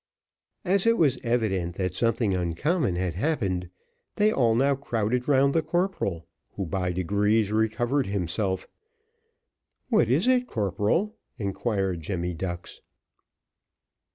[0.65, 3.69] As it was evident that something uncommon had happened,
[4.15, 8.67] they all now crowded round the corporal, who, by degrees, recovered himself.
[9.89, 12.81] "What is it, corporal?" inquired Jemmy Ducks.